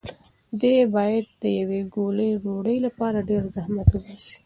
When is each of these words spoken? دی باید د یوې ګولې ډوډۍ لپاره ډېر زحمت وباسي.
دی 0.61 0.75
باید 0.95 1.25
د 1.41 1.43
یوې 1.59 1.81
ګولې 1.95 2.29
ډوډۍ 2.43 2.77
لپاره 2.85 3.25
ډېر 3.29 3.43
زحمت 3.55 3.87
وباسي. 3.91 4.35